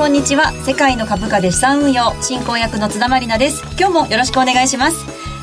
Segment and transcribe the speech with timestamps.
[0.00, 0.50] んこんにちは。
[0.64, 3.62] 世界の株価で資産運用進行役の津田まりなです。
[3.78, 4.96] 今日もよろしくお願いします。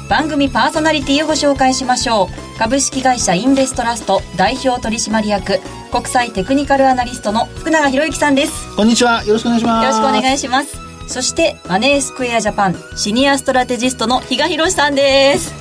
[0.09, 2.57] 番組パーソナリティをご紹介しましょう。
[2.57, 5.59] 株式会社インベストラスト代表取締役
[5.91, 8.75] 国際テクニカルアナリストの福永博之さんです。
[8.75, 9.23] こんにちは。
[9.25, 9.85] よろしくお願いします。
[9.85, 10.75] よろしくお願いします。
[11.07, 15.53] そしてマネースクエアジャパンシニアストラテジストの比嘉博さんです。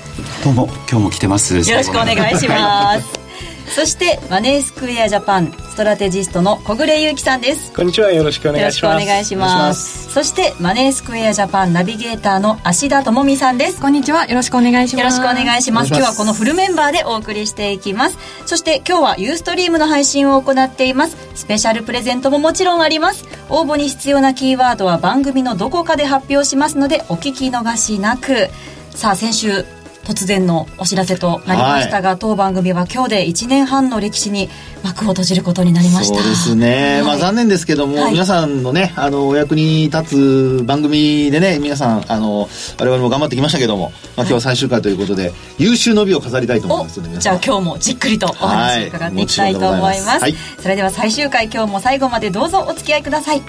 [0.42, 1.54] どうも今日も来てます。
[1.54, 3.74] よろしくお願いします。
[3.74, 7.70] そしてマネースクエアジャパンストラテジストの小暮優樹さんです。
[7.74, 8.10] こんにちは。
[8.10, 8.88] よろしくお願いします。
[8.88, 10.10] よろしくお願いします。
[10.10, 13.78] そしてマネースクエアジャパンナビゲーターの芦田智美さんです。
[13.78, 14.24] こんにちは。
[14.24, 15.20] よろしくお願いします。
[15.20, 15.88] よろしくお願いします。
[15.88, 18.16] 今日はこのフルメンバーでお送りしていきます。
[18.46, 21.18] そして今日はユーストリームの配信を行っています。
[21.34, 23.26] スペシャルプレゼントももちろんあります。
[23.50, 28.48] 応募に必要なキーワードは番組のどこかで発表しますのでお聞き逃しなく。
[28.92, 29.66] さあ先週
[30.06, 34.48] 突然のお知らせとなりましたが、はい、当番組は今日で1年半の歴史に
[34.84, 36.14] 幕を閉じることになりました。
[36.14, 42.48] そうですね、はい、まあ残念ですけども、はい、皆さんのねあのお役に立つ番組でね皆さんあの
[42.78, 53.42] 我々も頑張ってきましたけども、まあ、今日は最終回ということで、優秀の美を飾りたいと思いますのでじゃあ今日もじっくりとお話を伺っていきたいと思います,、それでは最終回今日も最後までどうぞお付き合いください。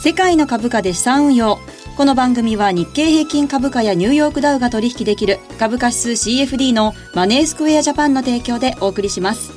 [0.00, 1.58] 世界の株価で資産運用
[2.00, 9.52] この番組は日経平均株価やニューヨークダウが取引できる株価指数 CFD のマネースクエアジャパンの提供でお送りします。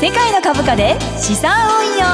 [0.00, 1.50] 世界の株価で資産
[1.80, 2.04] 運用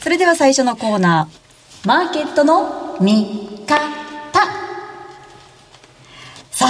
[0.00, 3.99] それでは最初のコーナー、マーケットの見方。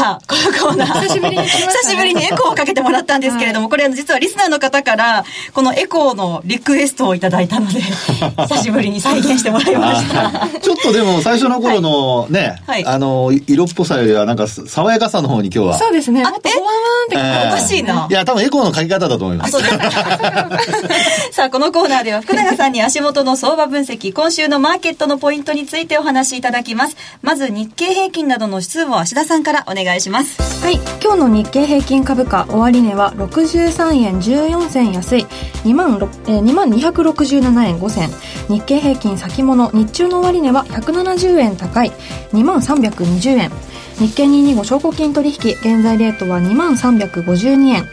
[0.01, 1.01] さあ、このコーナー。
[1.03, 7.83] 久しぶりに、ね、久しぶりにエコーをかけてもらったんですけれども、はい、これ実はリスナーの方から、このエコーのリクエストをいただいたので、
[8.49, 10.49] 久しぶりに再現してもらいました。
[10.59, 15.79] ちょっとでも最初の頃のね、はい、あの、色っぽさよりはなんか爽やかさの方に今日は。
[15.79, 16.23] そうですね。
[16.25, 18.07] あ、えおかしいな。
[18.09, 19.59] いや、多分エコーの書き方だと思います。
[21.33, 26.97] さあ、このコーナーでは福永さんに足元の相場分析、今週のマーケットのポイントについてお話しいただきます。
[27.23, 30.41] まず日経平均などの指数を芦田さんからお願い願いします。
[30.65, 30.77] はい。
[31.03, 35.27] 今日の日経平均株価終値は63円14銭安い。
[35.65, 38.11] 2万え2万267円5銭。
[38.49, 41.91] 日経平均先物日中の終値は170円高い。
[42.33, 43.51] 2万320円。
[43.99, 47.89] 日経225証拠金取引現在レートは2万352円。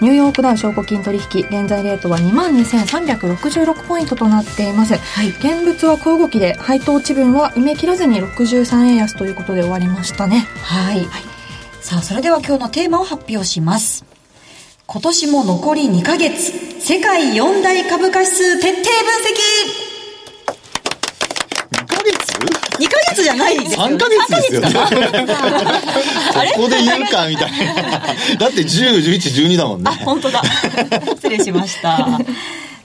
[0.00, 10.46] ニューヨークダウ証拠金取引現在レートは2万2366ポイントとなっています、はい、現物は小動きで配当値分は埋め切らずに63円安ということで終わりましたね。
[10.62, 11.27] はい、はい
[11.88, 14.04] さあ、それでは今日のテーマを発表します。
[14.86, 18.92] 今年も残り2ヶ月、世界四大株価指数徹底分
[19.24, 19.28] 析
[21.86, 22.18] !2 ヶ月
[22.76, 23.80] ?2 ヶ月じゃないですよ。
[23.86, 24.68] 3ヶ月ですよね。
[26.56, 27.56] ここで言うかみたいな。
[28.38, 29.90] だって10、11、12だもんね。
[29.90, 30.42] あ、本当だ。
[31.14, 32.06] 失礼しました。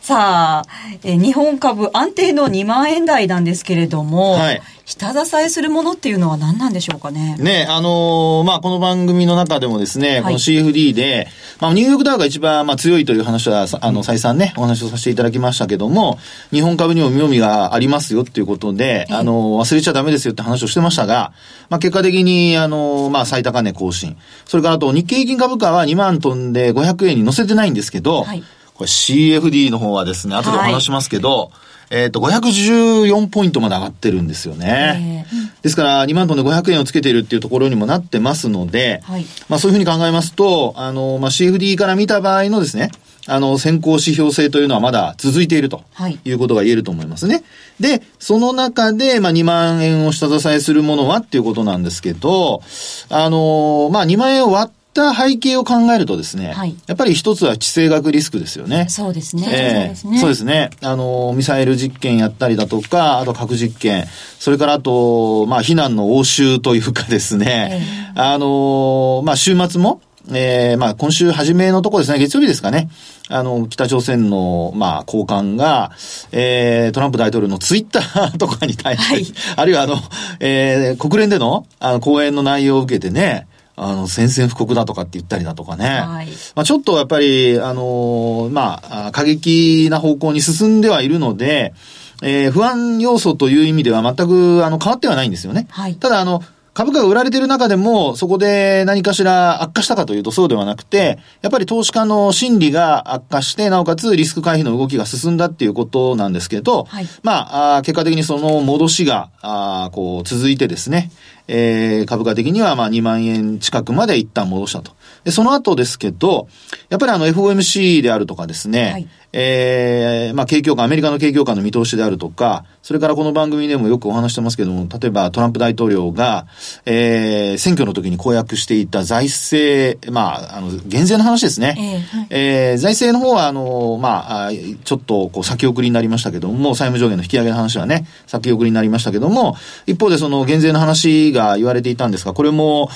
[0.03, 0.69] さあ、
[1.05, 7.37] え日本株安定の2万円台なんですけれども、はい、下支えするものっていうのは何なんでしょうかね？
[7.39, 11.29] ね、あのー、まあ、この番組の中でもですね、はい、この CFD で、
[11.61, 16.19] まあ、ニューヨークダウが一番、まあ、強いという話は、あの、再三ね、お話をさせていただきましたけども、
[16.51, 21.31] 日本株にも妙味がありますよっていうことで、あのー、忘れちゃダメですよって話をしてましたが、
[21.69, 24.17] まあ、結果的に、あのー、まあ、最高値更新。
[24.43, 28.43] それからあと、日経平均株価は2万飛んで500円に乗せてないんですけど、はい
[28.83, 31.51] これ CFD の方はですね、後でお話しますけど、
[31.89, 35.25] はい、えっ、と、514ポイントまで上がってるんですよね。
[35.61, 42.91] ですから、2万トンで500円をつけているっていうところにもなってますので、はい、まあそういうふうに考えますと、あの、まあ CFD から見た場合のですね、
[43.25, 45.81] あの、先行指標性というのはまだ続いていると
[46.25, 47.35] いうことが言えると思いますね。
[47.35, 47.41] は
[47.79, 52.61] い、で、その中で、まあ、2万円を下支えするものはっていうことなんですけど、
[53.09, 58.85] あの、まあ、2万円を割ってった背景を考えるとですね、はい、やっぱり一つは地政学リスクですよね。
[58.89, 59.47] そうですね。
[59.49, 60.69] えー、そうですね。
[60.81, 64.05] あの、ミサイル実験やったりだとか、あと核実験、
[64.39, 70.01] それからあと、まあ、避難の応酬というかですね、えー、あの、まあ、週末も、
[70.31, 72.89] えー、まあ、今週初めのところですね、月曜日ですかね。
[73.29, 75.91] あの、北朝鮮の、まあ、高官が、
[76.31, 79.25] えー、トランプ大統領のツイッター とかに対して、はい、
[79.57, 79.97] あるいはあの、
[80.39, 85.85] えー、国連での、あの、講演の内容を受けてね、あの、宣戦布告だとかって言ったりだとかね。
[85.85, 91.73] はい、まあちょっとやっぱり、あのまあ、過激な方向に進んではいるので、
[92.21, 95.67] えー、不安要素という意味では全く、あの、変わってはないんですよね。
[95.69, 96.43] はい、ただ、あの、
[96.73, 111.11] 株価が売られている中でも、そこで何かしら悪化したかというとそうではなくて、やっぱり投資家の心理が悪化して、なおかつリスク回避の動きが進んだっていうことなんですけど、はい、まあ、結果的にその戻しが、あこう、続いてですね、
[111.47, 114.91] えー、株価的にはまあ2万円近くまで一旦戻したと。
[115.23, 116.47] で、その後ですけど、
[116.89, 126.47] やっぱりあの FOMC であるとかですね、はい、えー、まあ景況感、アメリカの景況感の見通しであるとか、それからこの番組でもよくお話してますけども、例えばトランプ大統領が、
[126.85, 131.75] えー、選挙の時に公約していた財政、まあ、あの、減税の話ですね。
[131.77, 139.55] えー、はい、えー、財政の方は、あの、まあ、ちょっとこう先送りになりましたけども、債務上限の引き上げの話はね、先送りになりましたけども、
[139.87, 142.89] 一方でその減税の話が言われていたんですが、これも、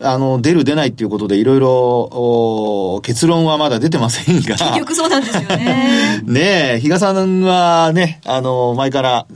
[0.00, 4.56] あの、出る出ないっていうことでいろいろ、結論はまだ出てませんが。
[4.56, 6.22] 結局そうなんですよね。
[6.24, 6.40] ね
[6.76, 9.26] え、比嘉さんはね、あの、前から、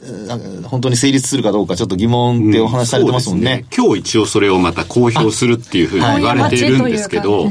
[0.65, 3.53] 本当に成立するかどうかちょっと疑問ってお話しされてますもんね。
[3.53, 3.65] うん、ね。
[3.77, 7.49] 今日一応それをまた公表するっていうふうに言われているんですけど、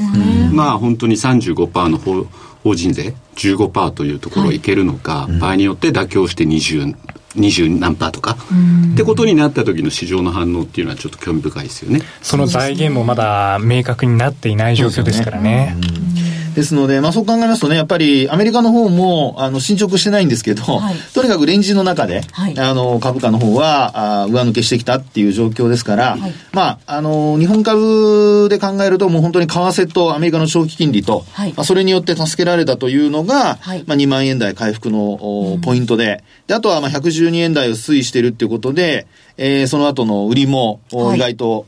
[0.52, 2.26] まあ本当に35%の法
[2.66, 6.96] 法人税15%というところいけるのか、はい、場合によって妥協して20、
[7.36, 8.38] 二十何パーとか、
[8.94, 12.02] ってことになった時の市場の反応っていうのはちょっと興味深いですよね。
[12.22, 15.76] その財源もまだ明確になっていない状況ですからね。
[16.56, 33.36] ですので、まあそう考えますとね、やっぱりアメリカの方も、あの、進捗してないんですけど、はい、とにかくレンジの中で、はい、あの、株価の方は、あ上抜けしてきたっていう状況ですから、はい、まあ、あの、日本株で考えると、もう本当に為替とアメリカの長期金利と、まあ、それによって助けられたというのが、
[33.86, 39.08] まあ2万円台回復の、ポイントで、で、あとはまあ112円台を推移しているっていうことで、
[39.38, 40.80] えー、その後の売りも、
[41.14, 41.66] 意外と、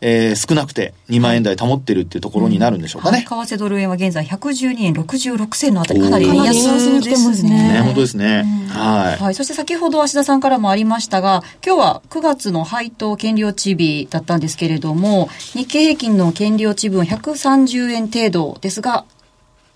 [0.00, 3.24] えー、少なくて2万円台保ってるっていうところになるんでしょうかね。
[3.28, 7.56] うんはい、為替ドル円は現在112円66銭のあたりかなり円安ですね。
[7.56, 9.22] ね、本当ですね、うん、はい。
[9.22, 9.34] はい。
[9.34, 19.04] そして先ほど芦田さんからもありましたが、今日は9月の配当権利落ち日だったんですけれども、日経平均の権利落ち分130円程度ですが、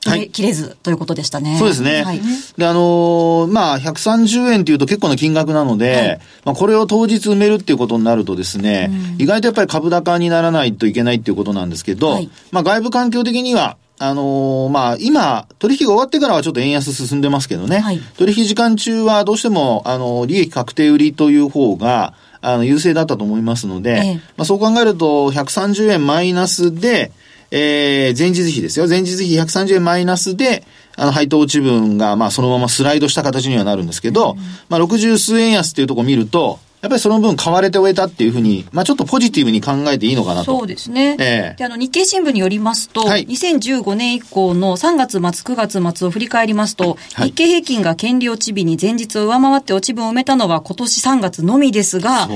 [0.06, 1.56] はい、切れずということでしたね。
[1.58, 2.02] そうですね。
[2.02, 2.20] はい、
[2.56, 27.12] で、あのー、まあ、130円というと結構な金額なので、はい、まあ、これを当日埋めるっていうことになるとですね、うん、意外とやっぱり株高にならないといけないっていうことなんですけど、はい、まあ、外部環境的には、あのー、まあ、今、取引が終わってからはちょっと円安進んでますけどね、はい、取引時間中はどうしても、あの、利益確定売りという方が、あの、優勢だったと思いますので、ええ、まあ、そう考えると、130円マイナスで、
[27.50, 28.88] えー、前日比ですよ。
[28.88, 30.64] 前日比130円マイナスで、
[30.96, 34.38] あの、配当落ち分が、まあ、そのままスライドした形にはなるんですけど、うん、
[34.68, 40.58] まあ、60数円安っていうところを見ると、やっぱりその分買われて終えたっていうふうに、まあちょっとポジティブに考えていいのかなと。
[40.58, 41.16] そうですね。
[41.20, 52.30] ええー、で、あの、日経新聞によりますと、はい、2015年以降の3月末、9月末を振り返りますと、はい、日経平均が権利落ち日に前日を上回って落ち分を埋めたのは今年3月のみですが、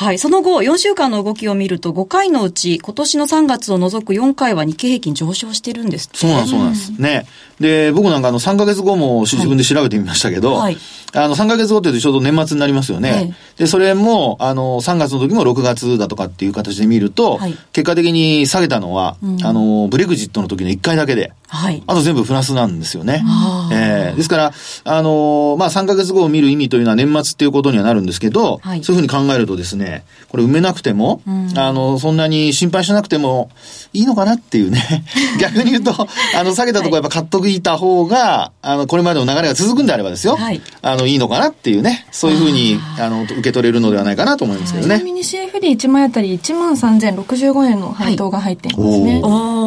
[0.00, 0.18] はい。
[0.18, 6.92] その後、4週間の動きを見ると、5回のうち、今年の3月を除く4回は日経平均上昇してるんですそうなんです、そうなんです。
[6.98, 7.26] ね。
[7.60, 10.78] で、僕なんかあの、3ヶ月後も自分で調べてみましたけど、はい、
[11.12, 13.12] あの、3ヶ月後ってちょうど年末になりますよね。
[13.12, 23.24] はい、で、それも、あの、3月の時も6月だとかっていう形で見ると、はい、結果的に下げたのは、うん、あの、ブレグジットの時の1回だけで、はい、あと全部プラスなんですよね。
[23.72, 24.52] えー、ですから、
[24.84, 33.50] あの、まあ、3ヶ月後を見る意味というのは年末っていうことにはなるんですけど、はい、そういうふうに考えるとですね、これ埋めなくても、うん、あの、そんなに心配しなくても
[33.92, 35.04] いいのかなっていうね。
[35.40, 40.36] 逆に言うと、あの、下げたところやっぱ買っといた方が、あの、これまでの流れが続くんであればですよ。
[40.36, 44.96] はい、あの、いいのかなっていうね、そういうふうに、あの、受け取れるのではないかなと思いますけどね。
[44.96, 49.14] ちなみに CFD1 枚あたり1万3065円の配当が入っていますね。
[49.14, 49.22] はい、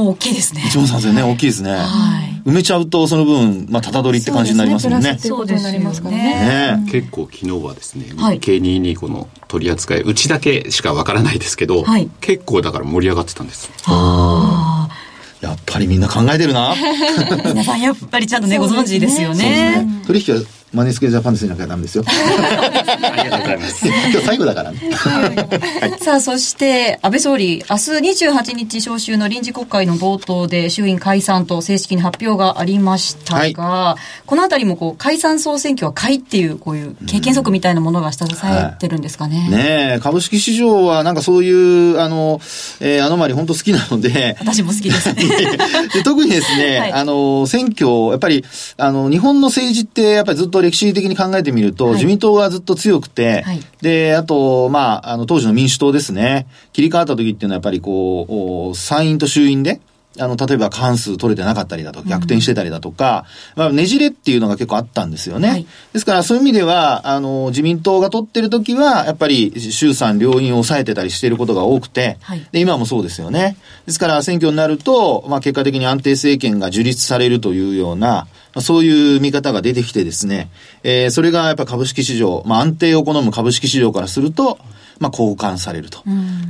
[0.10, 0.62] 大きいですね。
[0.66, 1.72] 1万3000円ね、大きいですね。
[1.72, 2.50] はい。
[2.50, 5.18] 埋めちゃうとその分、まあ、ただ取りって感じになりますもんね。
[5.18, 5.80] そうですね。
[6.10, 13.72] ね結構昨日はですね、日経225の取り扱い、うちだけしかわからないですけど、はい、結構だから盛り上がってたんです。
[13.86, 14.94] ああ。
[15.42, 16.74] やっぱりみんな考えてるな。
[17.46, 19.84] 皆さんやっぱりちゃんとね、ご存知ですよね。
[19.84, 20.42] ね取引は
[20.74, 22.04] マネースケジャパンでせなきゃダメですよ。
[22.08, 23.88] ありがとうございます。
[23.88, 24.80] 今日最後だからね。
[24.92, 39.42] はい、さあ、そして、安倍総理、明日28日召集の臨時国会の冒頭で衆院解散と正式に発表がありましたが、はい、このあたりもこう、解散総選挙は会っていう、こういう経験則みたいなものが下支えてるんですかね。
[39.42, 42.42] はい、ね株式市場はなんかそういう、あの、
[42.80, 44.36] えー、アノマリ本当好きなので。
[44.40, 45.24] 私も好きですね。
[45.94, 48.44] で特にですね、はい、あの、選挙、やっぱり、
[48.78, 59.82] あの、日本の政治ってやっぱりずっと歴史的に考えてみると、はい、自民党がずっと強くて、はい、で、あと、まあ、あの、当時の民主党ですね、切り替わった時っていうのはやっぱりこう、参院と衆院で、
[60.20, 65.50] あの、例えば過半数取れてなかったりだとか、逆転してたりだとか、うん、まあ、ねじれっていうのが結構あったんですよね。
[65.50, 73.58] はい、ですから、そういう意味では、あの、自民党が取ってる時は、やっぱり衆参両院を抑えてたりしていることが多くて、はい、で、今もそうですよね。
[73.86, 78.28] ですから、選挙になると、まあ、結果的に安定政権が樹立されるというような、
[78.60, 80.50] そういう見方が出てきてですね、
[80.84, 84.60] えー、それがやっぱ株式市場、まあ、安定を好む株式市場からすると、
[85.00, 86.04] まあ、交換されると。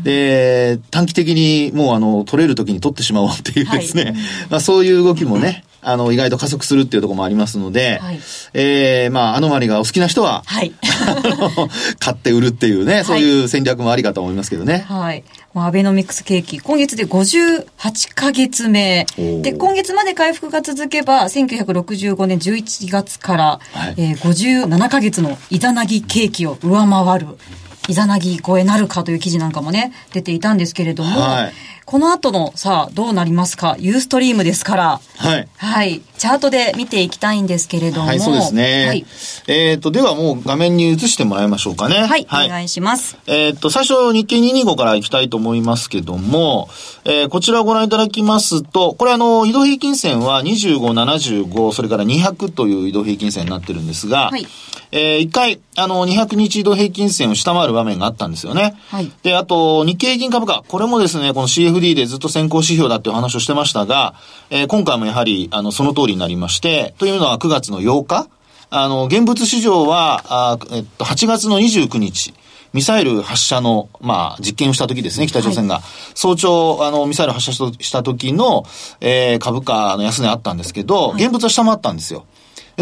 [0.03, 4.13] で、短期的にもうあの、取れる時に取ってしまおうっていうですね、はい、
[4.49, 8.19] まあ、そういう動きもね、あの、意外と加速するっていうところもありますので、はい、
[8.53, 10.71] ええー、まあ、アノマリがお好きな人は、はい。
[11.99, 14.85] 買って売るっていうね、そういう戦略もありかと思いますけどね。
[14.87, 15.23] はい。
[15.55, 19.05] アベノミクス景気、今月で58ヶ月目。
[19.17, 27.27] で、今月まで回復が続けば、1965年11月から、はい、えー、57ヶ月のイザナギ景気を上回る、
[27.87, 31.53] いざなぎ越えなるかという記事なんかもね、出ていたんですけれども、はい。
[31.85, 33.75] この後のさあどうなりますか？
[33.79, 35.01] ユーストリームですから。
[35.17, 35.47] はい。
[35.57, 36.01] はい。
[36.17, 38.07] チャートで見ていきたいんですけれども。
[38.07, 38.85] はい、そうですね。
[38.87, 39.05] はい。
[39.47, 41.95] えっ、ー、と、ではもう画面に移してもらいましょうかね。
[41.95, 42.25] はい。
[42.27, 43.17] はい、お願いします。
[43.27, 46.69] えっ、ー、と、最初日経225から行きたいと思いますけども、
[47.05, 54.47] えー、こちらをご覧いただきますと、これあの、移動平均線は25、75、それから200という移動平均線になってるんですが、はい。
[54.95, 58.75] えー、一回、あの、200日移動平均線を下回る場面があったんですよね。
[58.89, 59.11] はい。
[59.23, 64.15] で、あと、日経平均株価、これもですね、この CFD でずっと先行指標だっていう話をしてましたが、
[64.49, 68.27] えー、今回もやはり、あの、その通りになりまして、というのは9月の8日、
[68.69, 72.33] あの、現物市場は、あえっと、8月の29日、
[72.73, 75.75] ミサイル発射の、まあ、実験をした時ですね、北朝鮮が。
[75.75, 75.83] はい、
[76.15, 78.65] 早朝、あの、ミサイル発射した時の、
[78.99, 82.25] えー、株価の安値あったんですけど、現物は下回ったんですよ。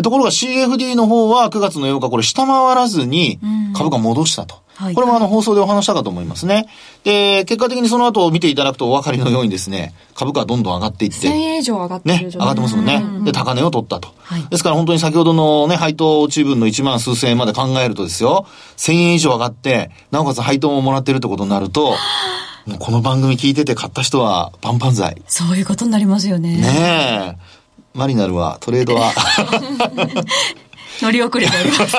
[0.02, 3.42] ところが CFD の方は9月の8日これ下回らずに
[3.76, 4.56] 株価戻したと。
[4.82, 6.66] はい、これもあの放送でお話したかと思いますね。
[7.04, 11.28] で、結果的にその後見ていただくとお分かりのようにですね、株価はどんどん上がっていって。
[11.28, 12.30] 1000円以上上がってるね。
[12.32, 13.04] 上がってますもんね。
[13.24, 14.10] で、高値を取ったと。
[14.24, 18.48] はい、ですから本当に先ほどのね、配当値分の1万数千円まで考えるとですよ、
[18.78, 21.96] 1000円以上上がって、なおかつ配当ももらってるってことになると、
[22.66, 25.22] もうこの番組聞いてて買った人はパンパン剤。
[25.28, 26.58] そういうことになりますよね。
[26.58, 27.62] ねえ。
[27.94, 29.12] マリナルは、トレードは
[31.02, 31.98] 乗り遅れております。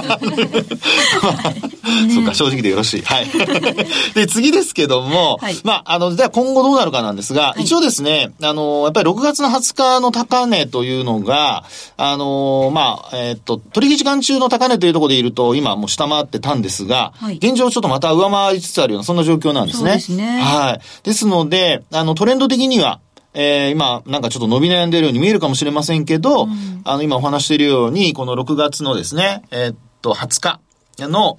[2.15, 3.03] そうか、正直でよろしい。
[3.03, 3.27] はい。
[4.15, 11.65] で、次ですけども、はい、まあ、あの、じゃあ今後どうなるかなんですが、はい、一応ですね、あの、やっぱり6月の20日の高値というのが、
[11.97, 19.91] あの、まあ、えっ、と、取引時間中の高値というところでいると、今もう下回ってたんですが、はい、現状ちょっとまた上回りつつあるような、そんな状況なんですね。
[19.91, 20.41] そうですね。
[20.41, 20.81] はい。
[21.03, 23.01] ですので、あの、トレンド的には、
[23.35, 30.61] えー、今、なんかちょっと伸び悩んでいるように見えるかもしれませんけど、うん、あの、今お話しているように、この6月のですね、えー、っと、20日、
[30.99, 31.39] の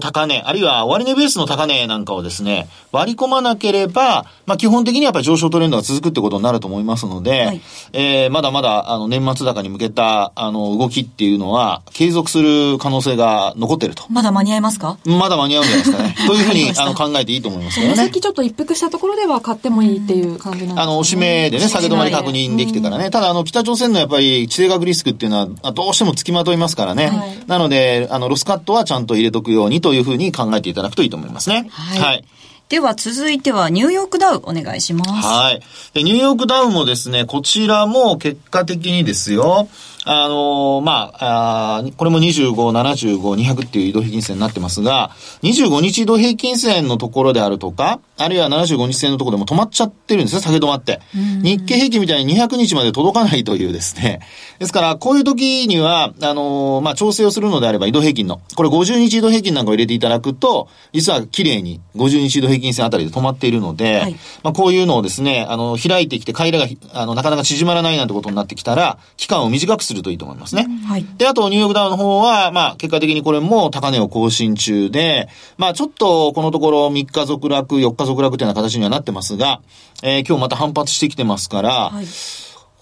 [0.00, 7.60] 高値、あるいは終値ベースの高値なんかをですね、割り込まなければ、まあ基本的にやっぱり上昇トレンドが続くってことになると思いますので、はい、
[7.92, 14.04] えー、まだまだあの年末高に向けたあの動きっていうのは継続する可能性が残ってると。
[14.10, 14.98] まだ間に合いますか？
[15.04, 16.14] まだ間に合うんじゃないですかね。
[16.26, 17.96] というふうにあの考えていいと思いますけどね。
[17.96, 20.82] 先ちょっと一服したところでは買ってもいいっていう感じなんですね。
[20.82, 23.10] あの、おしめでね、下げ止まり確認できてからね。
[23.10, 27.08] ただあの、北朝鮮のやっぱり地政学リスクっていうのはどうしても付きまといますからね。
[27.08, 31.68] はい、なので、あの、ロスカットはちゃんと入れとくようにというふうに考えていただくといいと思いますね。
[31.70, 32.00] はい。
[32.00, 32.24] はい
[32.68, 35.10] では続いてはニューヨークダウお願いします。
[35.26, 35.62] はい。
[35.94, 39.68] で、ニューヨークダウもですね、こちらも結果的にですよ、
[40.10, 45.10] あのー、まあ、あこれも25、75、200っていう移動平均線になってますが、
[45.42, 51.00] 25日移動平均線のところであるとか、あるいは75日線のところでも止まっちゃってるんですね、下げ止まって。
[51.42, 54.20] 日経平均みたいに200日まで届かないというですね。
[54.58, 70.66] ですから、こういう時には、あのー、まあ、調整をするのであれば移動平均の、これ50日移動平均なんかを入れていただくと、実は綺麗に50日移動平均線あたりで止まっているので、はい、まあ、こういうのをですね、あの、開いてきて、回路が、あの、なかなか縮まらないなんてことになってきたら、期間を短くするるといいと思いますね。
[70.86, 71.06] はい。
[71.16, 79.60] で、あと、ニューヨークダウの方は、まあ、結果的にこれも高値を更新中で、まあ、ちょっと、このところ3日続落、4日続落というような形にはなってますが、
[80.02, 82.06] えー、今日また反発してきてますから、はい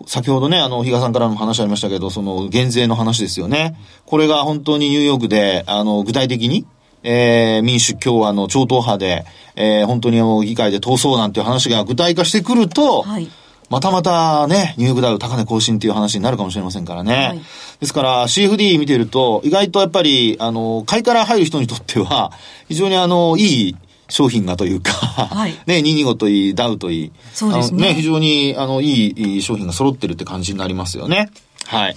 [0.06, 3.78] 先ほどね、あの、比嘉さんからも話ありましたけど、その、減税の話ですよね。
[4.04, 6.66] これが本当にニューヨークで、あの、具体的に、
[7.02, 13.30] えー、民主共和の超党派で、えー、本当に議会で通そうなんていう話が具体化してくると、はい
[13.68, 17.14] またまたね、ニューヨークダウ高値更新っていう話になるかもしれませんからね。
[17.14, 17.40] はい、
[17.80, 22.32] ですから CFD 見てると、意外とやっぱり、あの、買いから入る人にとっては、
[22.68, 23.76] 非常にあの、いい
[24.08, 27.88] 商品がというか、はい、 ね、225といい、ダウといい、そうですね。
[27.88, 29.08] ね、非常に、あの、い
[29.38, 31.30] い商品が揃ってるって感じになりますよね。
[31.66, 31.96] はい。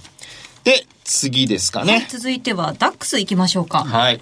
[0.63, 1.93] で、次ですかね。
[1.93, 3.83] はい、続いては、ダックス行きましょうか。
[3.83, 4.19] はい。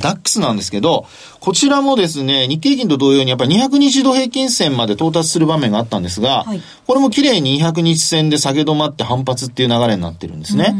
[0.00, 1.06] ダックスなんですけど、
[1.40, 10.74] こちらもですね、日経平均と同様にやっぱり200日移動平均線まで到達する場面があったんですが、はい、これも綺麗に200日線で下げ止まって反発っていう流れになってるんですね。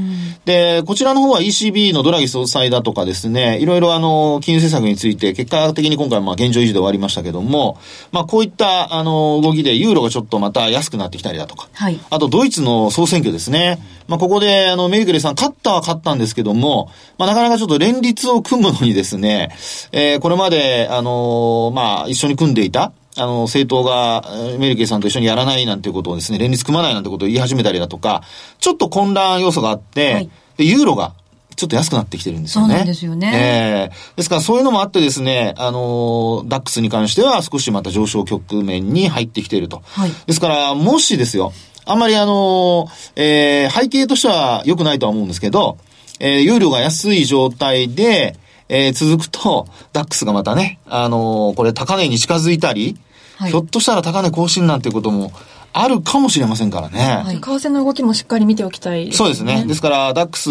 [0.45, 7.79] で、こちらの方は ECB のドラギ総裁だとかですね、いろいろあの、金融政策について結果的に今回まあ現状維持で終わりましたけども、
[8.13, 13.79] まあこういったあの、動きでユーロがちょっとまた安くなってきたりだとか、はい、あとドイツの総選挙ですね。
[14.09, 19.50] まあここであの、メルケルさん勝ったは勝ったんですけども、まあなかなかちょっと連立を組むのにですね、
[19.93, 24.25] えー、これまで、あのー、まあ、一緒に組んでいた、あの、政党が
[24.59, 28.23] メルケルさんと一緒にやらないなんてことをですね、連立組まないなんてことを言い始めたりだとか、
[28.59, 31.15] ちょっと混乱要素があって、はい、で、ユーロが
[31.57, 32.69] ちょっと安くなってきてるんですよね。
[32.69, 33.33] そうなんですよね。
[33.35, 39.83] ええー、ですからそういうのもあってですね、あの、ダックスに関しては少しまた上昇局面に入ってきていると。
[39.87, 41.55] はい、ですから、もしですよ、
[41.87, 45.79] あんまりあの、えー、背景としては良くないとは思うんですけど、
[46.21, 48.37] えー、ユーロが安い状態で、
[48.68, 52.96] えー、続くと、ダックスがまたね、あのー、これ高値に近づいたり、
[53.37, 55.32] はい、ひょっとしたら高値更新なんていうことも
[55.78, 57.23] あるかもしれませんからね。
[57.23, 59.66] はい、為替の動きもしっかり見ておきたい、ね、そうですね。
[59.66, 60.49] ですから、ダックス、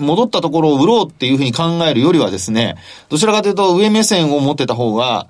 [0.00, 2.76] 戻ったところを売ろうっていうふうに考えるよりはですね、
[3.08, 5.26] どちらかというと上目線を持ってた方が、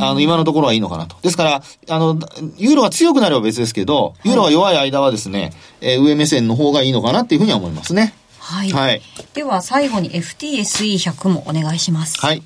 [0.00, 1.16] あの、今のところはいいのかなと。
[1.20, 2.16] ですから、あの、
[2.58, 8.14] ユーロが強くなれば別ですけど、ユーロが弱い間はですね、えー、上目線の方がいいのかなっていうふうには思いますね。
[8.42, 8.72] はい。
[8.72, 9.02] はい、
[9.34, 12.20] では、最後に FTSE100 もお願いします。
[12.20, 12.42] はい。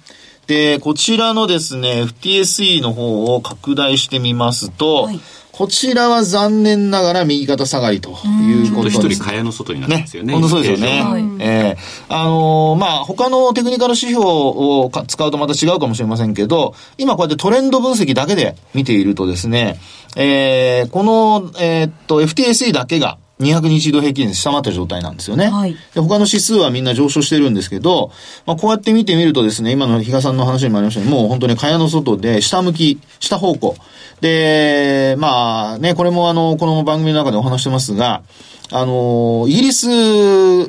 [0.46, 5.20] で、こちらのですね、FTSE の方を拡大してみますと、はい
[5.56, 8.98] こちらは残念ながら右肩下がりということです。
[8.98, 10.34] 一人蚊帳の外になってますよね。
[10.34, 11.00] 本当そうですよね。
[11.02, 19.80] はい、えー、あのー、まあ、他のテクニカル指標を使うとまた違うかもしれませんけど、今こうやってトレンド分析だけで見ているとですね、
[20.14, 25.48] えー、この、えー、っと、FTSE だけが、200日移動平均線下回った状態なんですよね。
[25.48, 28.10] はい、で他の指数はみんな上昇してるんですけど、
[28.46, 33.76] まあ、こうやって見てみるとですね、今の比嘉さんの話にもありましたように、もう本当に蚊帳の外で下向き、下方向。
[34.20, 38.22] で、まあね、これもあの、この番組の中でお話してますが、
[38.70, 40.68] あの、イギリス、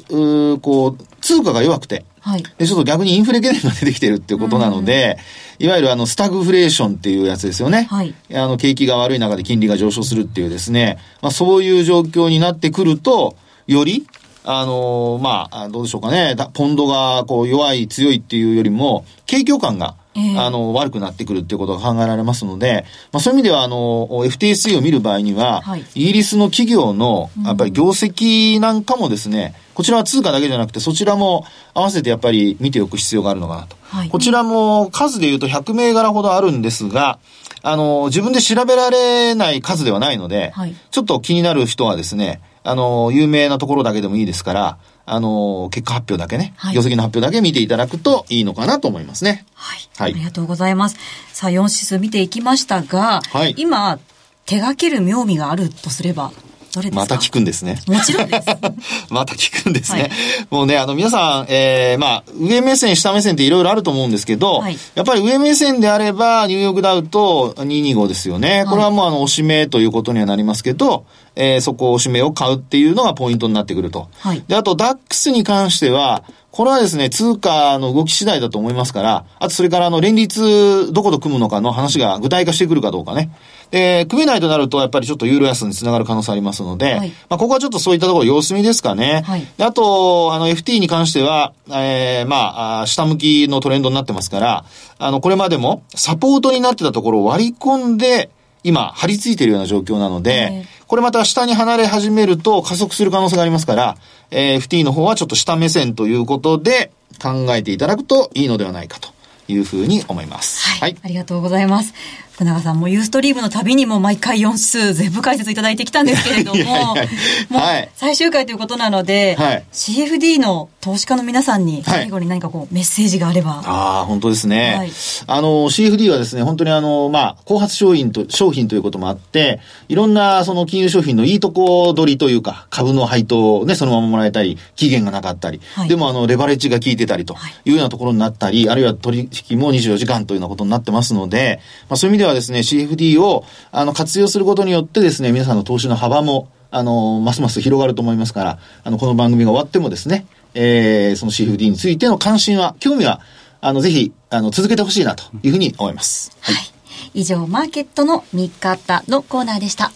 [0.59, 5.17] こう、通貨が弱くて、はい、で、ちょっと逆にインフレ懸念が出てきてるっていうことなので、
[5.59, 7.87] いわゆるあの、スタグフレーションっていうやつですよね。
[7.89, 14.05] はい、あの、景気が悪い中で金利が上昇するっていうですね、まあそういう状況になってくると、より、
[14.43, 19.95] あのまあ、どうでしょうかね、ポンドがこう弱い、強いっていうよりも、景況感が
[20.37, 33.75] あの、悪くなってくるっていうことが考えられますので、まあ、そういう意味では、あの、FTSE を見る場合には、はい、イギリスの企業の、やっぱり業績なんかもですね、こちらは通貨だけじゃなくて、そちらも合わせてやっぱり見ておく必要があるのかなと。
[33.83, 37.19] はい、こちらも数で言うと100銘柄ほどあるんですが、
[37.61, 44.77] あの、自分で調べられない数ではないので、はい、ちょっと気になる人はですね、あの、有名なところだけでもいいですから、
[45.09, 49.45] あの、結果発表だけね、はい、業績の発表だけ見ていただくといいのかなと思いますね。
[49.55, 49.79] はい。
[49.97, 50.97] はい、ありがとうございます。
[51.31, 53.99] さあ、4指数見ていきましたが、はい、今、
[54.45, 56.31] 手掛ける妙味があるとすれば、
[56.73, 57.01] どれですか？
[57.01, 57.79] また聞くんですね。
[57.87, 58.47] もちろんです。
[59.09, 60.01] また聞くんですね。
[60.01, 60.11] はい、
[60.51, 68.65] もうね、あの、皆さん、えー、まあ、上目線、下目線っていろいろあると思うんですけど、はい、やっぱり上目線であれば、ニューヨークダウと225ですよね。
[68.69, 71.05] これはもう、あの、おしめということにはなりますけど、
[71.37, 74.09] えー、そこを指名を買うっていうのがポイントになってくると。
[74.19, 83.29] はい、で、あと、ダックスに関しては、これはですね、通貨の動き次第だと思いますから、あとそれからあの、連立どこと組むのかの話が具体化してくるかどうかね。
[83.69, 89.21] で、組めないとなると、やっぱりちょっとユーロ安につながる可能性ありますので、はい、まあ、ここはちょっとそういったところ様子見ですかね。
[89.27, 94.65] はい、であと、あの、FT に関しては、えー、まあ、下向きのトレンドになってますから、
[94.97, 98.31] あの、これまでもサポートになってたところを割り込んで、
[98.63, 103.97] 今、張り付いているような状況なので、これまた下に離れ始めると加速する可能性がありますから、
[104.31, 106.91] えー、FT の方はちょっと下目線ということで
[107.21, 109.09] 考えていただくといいのではないかと
[109.47, 110.67] いうふうに思います。
[110.79, 110.91] はい。
[110.91, 111.93] はい、ありがとうございます。
[112.37, 123.53] 福永さんもユーストリームの旅にも毎回4数全部解説いただいてきたんですけれども、 いやい最終回ということなので、はい、CFD の投資家の皆さんに最後に何かこうメッセージがあれば。
[123.53, 124.75] はい、ああ、本当ですね。
[124.77, 124.91] はい、
[125.25, 137.71] あの、CFD はですね、本当にあの、まあ、後発商品と、商品ということもあって、いろんなその金融商品のいいとこ取りというか、株の配当をね、そのままもらえたり、期限がなかったり、でもあの、レバレッジが効いてたりとい。
[137.71, 153.21] うようなところになったり、あるいは取引も24時間というようなことになってますので、まあそういう意味ではですね、CFD を、あの、活用することによってですね、皆さんの投資の幅も、あの、ますます広がると思いますから、あの、この番組が終わってもですね、えー、その CFD についての関心は、興味は、
[153.61, 156.35] あの、ぜひ、あの、続けてほしいなというふうに思います。
[156.41, 156.55] はい。
[156.55, 156.65] はい、
[157.13, 159.91] 以上、マーケットの見方のコーナーでした。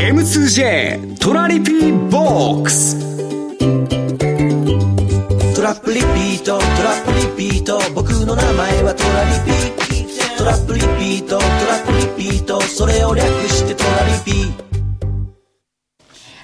[0.00, 3.07] M2J トラリピーボックスト
[5.68, 6.56] ラップリピート。
[6.56, 7.78] トラップリピート。
[7.94, 10.38] 僕の名前はトラリピー。
[10.38, 11.38] トラップリピート。
[11.38, 12.58] トラップリピート。
[12.62, 14.68] それを略してトラリピ。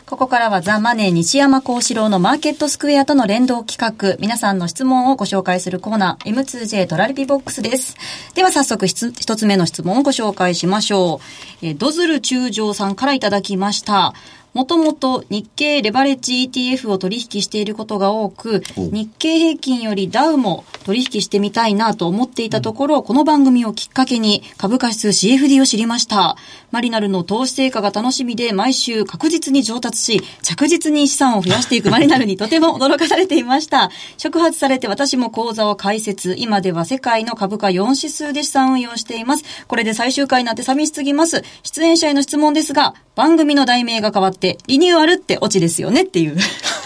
[0.05, 7.97] ここからはザ・マネー西山幸四郎のマーケットスクエアとの連動企画、皆さんの質問をご紹介するコーナー、M2J トラリピボックスです。
[8.35, 11.23] では早速一つ目の質問をご紹介しましょ
[11.63, 11.67] う。
[11.67, 14.13] えドズル中将さんからいただきました。
[14.55, 26.37] もともと日経レバレッジ ETF を取引していることが多く、日経平均よりダウも取引してみたいなと思っていたところ、この番組をきっかけに株価指数 CFD を知りました。
[26.71, 33.91] マリナルの投資成果が楽しみで毎週確実に上達し、着実に資産を増やしていくマリナルにとても驚かされていました。
[34.19, 36.37] 触発されて私も講座を開設。
[36.39, 39.45] 今では世界の株価4指数で資産運用しています。
[39.67, 41.43] これで最終回になって寂しすぎます。
[41.65, 46.37] 出演者への質問ですが、番組の題名が変わって、リニューアルってオチですよねっていう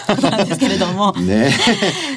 [0.07, 1.13] こと なんですけれども。
[1.13, 1.51] ね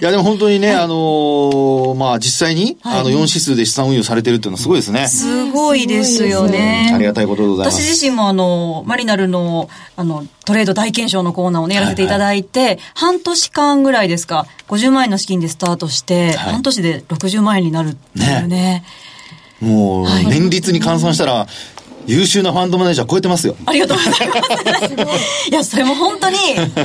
[0.01, 5.09] いや、でも本当にね、あのーまあ、実際に、はいあの、4指数で資産運用されてるっていうのはすごいですね。
[5.09, 6.93] すごいですよね。
[6.95, 7.83] ありがたいことでございます。
[7.83, 18.85] 私自身もあの、マリナルの、あの、トレード大検証のコーナーをね、やらせていただいて、半年間ぐらいですか、50万円の資金でスタートして、はい半年で60万円になるっていうね。
[19.61, 21.47] もう、年率に換算したら、
[22.07, 23.57] 優秀なファンドマネージャー超えてますよ。
[23.67, 24.29] ありがとうござい
[25.07, 25.51] ます。
[25.51, 26.37] いや、それも本当に、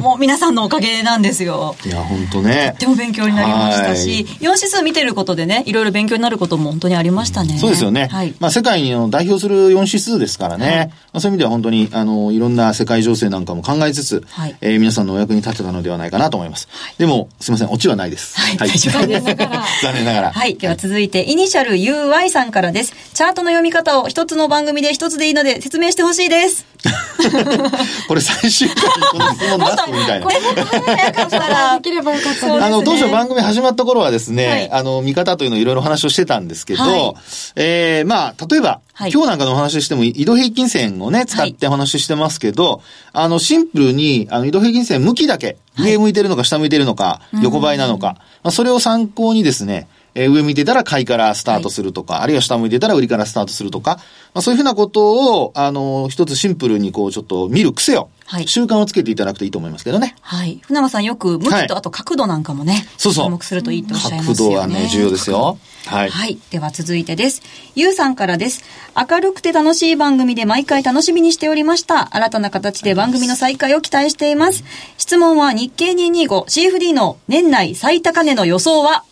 [0.02, 1.76] もう皆さんのおかげなんですよ。
[1.86, 2.82] いや、本当ねと。
[2.82, 7.58] ても勉強になりましたし、4指数見てることでね、いろいろ勉強になることも本当にありましたね。
[7.58, 8.08] そうですよね。
[8.12, 8.34] はい。
[8.40, 10.92] まあ、世界の代表する4指数ですからね。
[11.14, 16.68] まあ、そういう意味では本当に、あの、いろんな世界情勢なんかも考えつつ、はいえー皆さんのお役に立てたのではないかなと思います。
[16.98, 18.40] でも、すみません、オチはないです。
[18.40, 19.26] はい大丈夫です
[19.84, 20.32] 残念ながら。
[20.32, 20.56] はい。
[20.56, 22.94] では続いて、イニシャル UI さんからです。
[23.14, 26.66] チャートの読み方を一つの番組で一つでいいので説明してほしいです。
[28.08, 30.32] これ最終回にこの質問出すみたいなこ。
[30.32, 31.90] れもっと早かったらで。
[31.90, 32.64] きればよかったです。
[32.64, 37.14] あの、当初番組始まった頃はですね、はいあの、見方というのをいろいろ話をしてたんですけど、はい
[37.56, 42.82] えー、まあ、例えば、はい今日なんかのお話ししても、移動平均線をね、使ってお話ししてますけど、
[43.14, 53.98] あの、シンプルに、あの、移動平均線向きだけ、上向いてるのか下向いてるのか、横ばいなのか、まあ、それを参考にですね、えー上向いてたら買いからスタートするとか、あるいは下向いてたら売りからスタートするとか、
[54.34, 60.16] まあ、そういうふうなことを、あの、一つシンプルにこう、ちょっと見る癖を、はい習慣をつけていただくといいと思いますけどね。
[60.20, 60.60] はい。
[60.64, 64.38] 船間さんよく向はいきとあと角度なんかもね、そうそう注目するといいとおっしゃいますよね。
[64.38, 65.58] 角度はね、重要ですよ。
[65.86, 66.10] はい。
[66.10, 66.38] はい。
[66.52, 67.42] では続いてです。
[67.76, 68.64] ゆうさんからです。
[68.98, 72.14] 明るくて楽しい番組で毎回楽しみにしておりました。
[72.16, 74.66] 新たな形で番組の再開を期待しています。
[74.98, 79.06] 質問は日経 225CFD の年内最高値の予想は？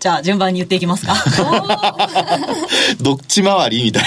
[0.00, 1.14] じゃあ順番に言っていきますか。
[3.02, 4.04] どっち回りみたい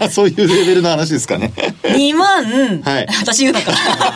[0.00, 1.52] な、 そういうレベルの話ですかね。
[1.82, 3.72] 2万、はい私言うのか。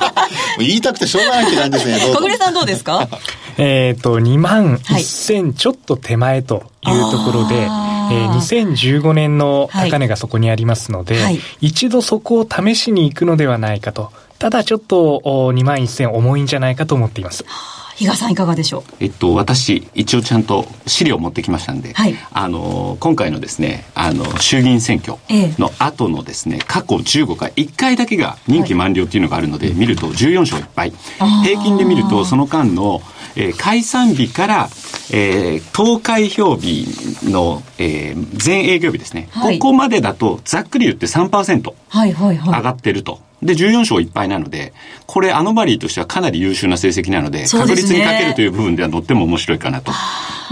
[0.58, 2.14] 言いたくてしょうがないって感じですね。
[2.14, 3.08] 小暮さんどうですか？
[3.58, 14.12] えっ、と、2万はい1000ちょっと手前というところで、えあーー2015年の高値がそこにありますので、はい一度そこを試しに行くのではないかと。
[14.38, 17.44] ただちょっとお2万1000重いんじゃないかと思っています。
[17.96, 18.94] 比嘉さんいかがでしょう？
[19.00, 22.14] えっと、私、一応ちゃんと資料を持ってきましたんで、はい。
[22.32, 25.16] あの、今回のですね、あの、衆議院選挙
[25.58, 30.92] の後のですね、過去15回、1回だけが任期満了っていうのがあるので、見ると14勝1敗。
[31.44, 33.00] 平均で見ると、その間の、
[33.34, 34.68] えー解散日から、
[35.12, 36.86] えー投開票日
[37.30, 39.58] の、えー前営業日ですね、はい。
[39.58, 41.72] ここまでだと、ざっくり言って3%。
[41.88, 42.62] はいはいはい。
[43.42, 44.72] で、14勝1敗なので、
[45.06, 49.92] これアノマリーとしてはかなり優秀な成績なので、確率にかけるという部分ではとっても面白いかなと。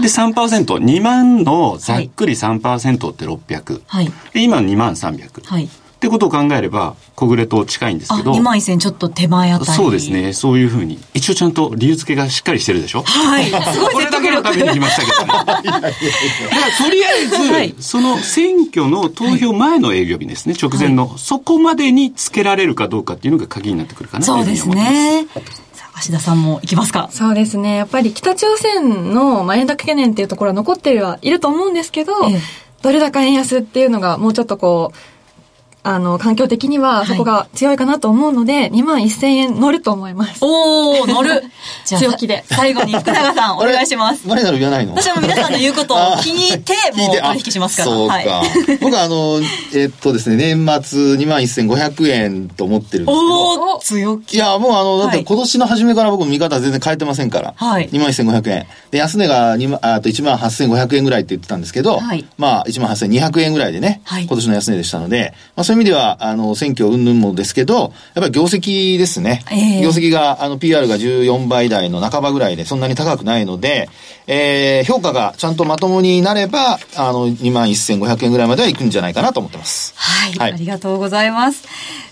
[0.01, 3.81] で、3%、2万のざっくり3%って600。
[3.87, 4.11] はい。
[4.33, 5.45] で、今2万300。
[5.45, 5.69] はい。
[6.05, 8.33] ってことを考えれば、小暮と近いんですあ、けど。
[8.33, 9.71] 2万1000ちょっと手前あたり。
[9.71, 10.09] そうです。
[10.11, 10.33] ね。
[10.33, 10.99] そういうふうに。
[11.13, 13.01] 一応ちゃんと理由付けがしっかりしてるでしょ？
[13.03, 13.45] はい。
[13.73, 15.27] すごいこれだけのために来ましたけどね。
[15.71, 24.93] だからとりあえず、はいその選挙の投票前の営業日ですね、直前の、そこまでにつけられるかどうかっていうのが鍵になってくるかなといそううですふうに思います。
[24.93, 25.27] ね。
[25.73, 27.75] さあ、芦田さんも行きますかそうですね。
[27.75, 32.39] やっぱり北朝鮮のまあ円高懸念っていうところは残ってるはいると思うんですけど、ええ
[32.81, 34.97] ドル高円安っていうのがもうちょっとこう、
[35.87, 40.39] あの、環境的にはそこが強いかなと思うので、2万1000円乗ると思います。
[40.41, 41.43] おー、乗る。
[41.85, 44.27] 強気で最後に福永さん、 お願いします。
[44.27, 44.93] マリナル言わないの？
[44.95, 47.87] 私はもう皆さんの言うことを聞いて、もうあ取引しますから。
[47.91, 48.13] そうか。
[48.13, 48.77] はい。
[48.81, 49.39] 僕はあの、
[49.75, 54.37] えっとですね、年末2万1500円と思ってるんですけど、おー、強い気。
[54.37, 57.53] や、もうあの、だっはいて今年の初めから僕見方全然変えてませんから。
[57.55, 58.65] はい2万1500円。
[58.91, 69.43] で、安値が2万、ああと1万8500円ぐらいって言ってたんですけど、はいまあ1万8200円ぐらいでね、はい今年の安値でしたので、まあそういう意味では、あの、選挙云々もですけど、やっぱり業績ですね。
[69.51, 73.89] ええ業績が、あの、PR が14倍台の半ばぐらいで、そんなに高くないので、
[74.27, 79.93] えー、評価がちゃんとまともになれば、あの、2万1500円ぐらいまでは行くんじゃないかなと思ってます。
[79.95, 81.63] はい、はいありがとうございます。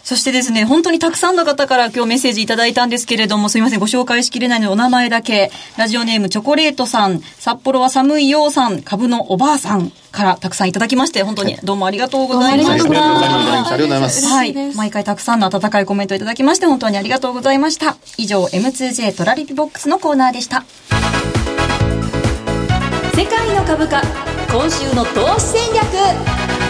[0.04, 5.50] そしてですね、本当にたくさんの方から今日メッセージいただいたんですけれども、すいません、ご紹介しきれないのでお名前だけ。
[5.78, 12.74] ラジオネームチョコレートさん、札幌は寒いようさん、株のおばあさん、からたくさんいただきまして、本当にどうもありがとうございました。
[12.74, 14.26] ありがとうございます。
[14.26, 14.54] はい。
[14.76, 17.96] 毎回たくさんの温かいコメントいただきまして、本当にありがとうございました。
[18.18, 20.66] 以上、M2J トラリピボックスのコーナーでした。
[23.16, 24.02] 世界の株価、
[24.52, 26.63] 今週の投資戦略。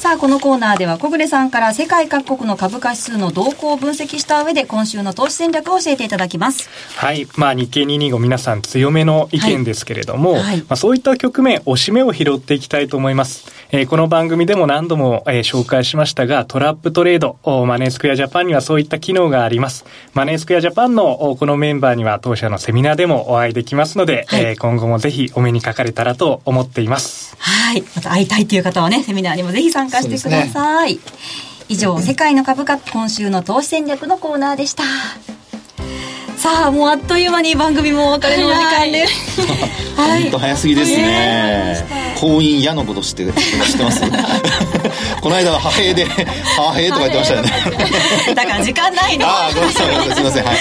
[0.00, 6.70] さあ、このコーナーでは小暮さんから世界各国の株価指数の動向を分析した上で今週の投資戦略を教えていただきます。
[6.96, 7.28] はい。
[7.36, 13.52] まあ日経225皆さん強めの意見ですけれども、はいはい、まあそういった局面、押し目を拾っていきたいと思います。
[13.72, 17.36] えー、この番組でも何度も、えー、紹介しましたが、トラップトレード、
[17.66, 19.84] マネースクエアジャパンにはそういった機能があります。
[20.14, 27.36] マネースクエアジャパンのこのメンバーには当社のセミナーでもお会いできますので、はい、えー、今後もぜひお目にかかれたらと思っています。
[27.38, 27.82] はい。
[27.94, 30.86] また会いたいという方はね、セミナーにもぜひ参加してください。
[30.86, 31.00] はい。
[31.68, 34.82] 以上、世界の株価、今週の投資戦略のコーナーでした。
[36.40, 39.42] さあ、もうあっという間に番組もお別れのお時間です。
[39.94, 40.22] はい。
[40.22, 41.86] 本当早すぎですね。
[42.18, 44.00] 婚姻嫌のこと知って知ってます
[45.20, 47.50] この間は派兵で、派兵とか言ってましたよね。
[48.34, 49.26] だから時間ないの。
[49.26, 50.44] ああ、ごめんなさい、すみません。
[50.46, 50.56] はい。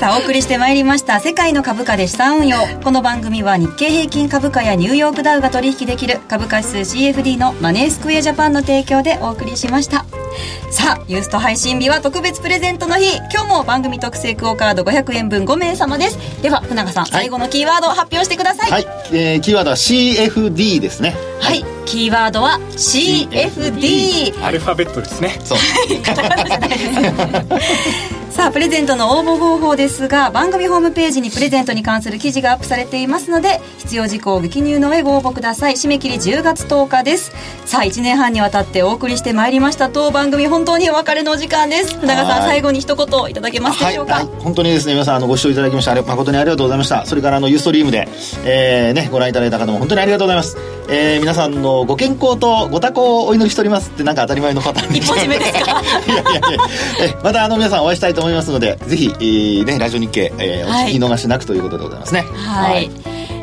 [0.00, 2.66] さあ、お送りしてまいりました、世界の株価で資産運用。
[2.82, 10.06] この番組は日経平均株価やニューヨークダウが取引できる株価指数 CFD のマネースクエアジャパンの提供でお送りしました。
[10.70, 13.16] さあ、ユースト配信日は特別プレゼントの日。
[13.32, 16.42] 今日も番組特製クオカード500円分5名様です。
[16.42, 18.70] では、福永さん、最後のキーワードを発表してください。
[18.70, 18.86] はい。
[19.12, 21.16] えー、キーワードは CFD ですね。
[21.40, 21.77] はい。
[21.88, 24.44] キーワードは CFD。
[24.44, 25.40] アルファベットですね。
[25.42, 25.58] そう。
[28.38, 35.72] さあプレゼントの応募方法ですが番組ホームページにプレゼントに関する記事がアップされていますので必要事項をご記入の上ご応募ください。
[35.72, 37.32] 締め切り10月10日です。
[37.64, 41.94] さあ1年半にわたってお送りしてまいりました当番組本当にお別れのお時間です。
[41.94, 44.26] 福永さん最後に一言いただけますでしょうか、はい。
[44.26, 47.06] はい、本当にですね皆さんあのご視聴いただきまして誠にありがとうございました。
[47.06, 48.06] それからあのユーストリームで、
[48.44, 50.56] えーね、ご覧いただいた方も本当にありがとうございます、
[50.88, 55.82] えー、皆さんのご健康とご多幸をお祈りしておりますってなんか当たり前の方一本締めですか？
[56.06, 56.40] いやいやいや。
[57.00, 62.22] えまたあの皆さんお会いしたいと思いますのでぜひえー、ね、ラジオ日経、えー、お聞き逃しなくということでございますね。
[62.22, 62.90] はい、はい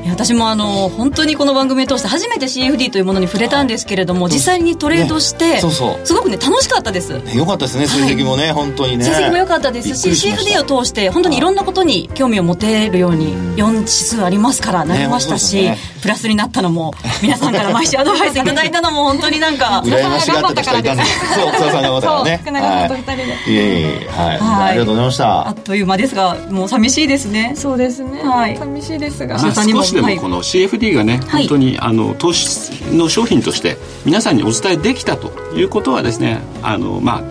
[0.10, 6.06] 私もあの本当にこの番組を通して初めて CFD というものに触れたんですけれども、実際にトレードして、そうそう。
[6.06, 9.06] すごくね楽しかったです、ね、よかったですね成績もね、本当にね。
[9.06, 15.70] 成績も良かったですし CFD を通して本当にいろんなことに興味を持てるように4指数ありますからなりましたし、
[16.02, 21.52] プラスになったのも皆さんから毎週アドバイスいただいたのも本当になんか羨ましがってた人いたんですそう。
[21.52, 22.38] 草さんがったからね。
[22.42, 25.48] 福永さんと2人で、いえいえはい、ありがとうございました。
[25.48, 27.54] あっという間ですがもう寂しいですね。
[27.56, 29.52] そうですね、はい、寂しいですが、少
[29.84, 37.24] しでもこの CFD FD がね、はい、本当にあの投資の商品として皆さんにお伝えできたということはですねあの、まあ、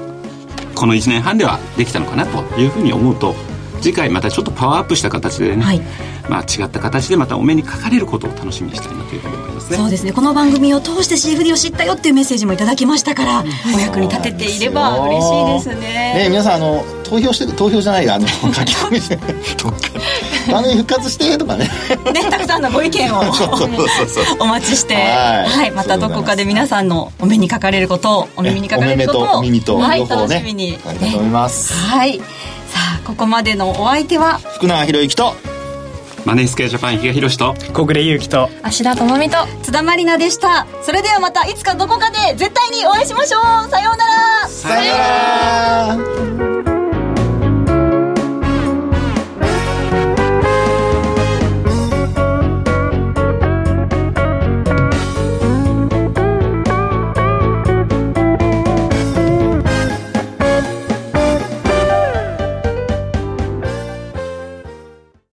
[0.74, 3.34] この1年半ではできたのかなというふうに思うと
[3.84, 5.80] 次回またちょっとパワーアップした形でね、はい、
[6.30, 9.76] まあ、違った形でまたお目にかかれることを楽しみにしたいなというふうに思いますね。
[9.76, 10.12] そうですね。
[10.14, 13.44] この番組を通して CFD を知ったよっていうメッセージもいただきましたから、
[13.76, 16.14] お役に立てていれば嬉しいですね。
[16.14, 19.18] ね皆さんあの投票して投票じゃないあの書き込みして
[20.50, 21.68] 番組復活してとかね。
[22.14, 23.20] ねたくさんのご意見を
[24.40, 24.94] お待ちして。
[24.94, 25.04] はい、
[25.46, 31.74] はい、またどこかで皆さんのお目にかかれることをお耳にかかれることをお耳とはい、楽しみに、ね、思います。
[31.74, 32.18] はい
[33.04, 35.34] ここまでのお相手は福永博之と
[36.24, 40.66] マネースケアジャパン比嘉宏と小暮優樹と芦田智美と津田まりなでした。
[40.82, 43.70] それではまたいつかどこかで絶対にお会いしましょう。
[43.70, 44.48] さようなら。
[44.48, 46.43] さようなら